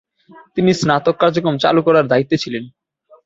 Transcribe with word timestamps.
তিনি 0.55 0.71
স্নাতক 0.73 1.15
কার্যক্রম 1.21 1.55
চালু 1.63 1.81
করার 1.87 2.05
দায়িত্বে 2.07 2.35
ছিলেন। 2.43 2.63